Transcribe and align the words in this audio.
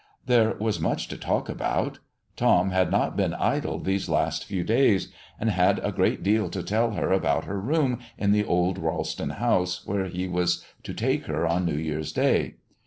There 0.25 0.55
was 0.59 0.79
much 0.79 1.09
to 1.09 1.15
talk 1.19 1.47
about. 1.47 1.99
Tom 2.35 2.71
had 2.71 2.89
not 2.89 3.15
been 3.15 3.35
idle 3.35 3.77
these 3.77 4.09
last 4.09 4.45
few 4.45 4.63
days, 4.63 5.11
and 5.39 5.51
had 5.51 5.77
a 5.85 5.91
great 5.91 6.23
deal 6.23 6.49
to 6.49 6.63
tell 6.63 6.93
her 6.93 7.11
about 7.11 7.43
her 7.45 7.61
room 7.61 7.99
in 8.17 8.31
the 8.31 8.43
old 8.43 8.79
Ralston 8.79 9.29
house, 9.29 9.85
where 9.85 10.05
he 10.05 10.27
was 10.27 10.65
to 10.85 10.95
take 10.95 11.27
her 11.27 11.45
on 11.45 11.65
New 11.65 11.77
Year's 11.77 12.11
day. 12.11 12.55